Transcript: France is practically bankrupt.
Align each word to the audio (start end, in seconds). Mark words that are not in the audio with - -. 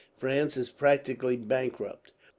France 0.17 0.57
is 0.57 0.71
practically 0.71 1.37
bankrupt. 1.37 2.11